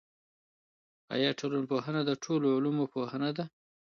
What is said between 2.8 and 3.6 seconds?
پوهنه ده؟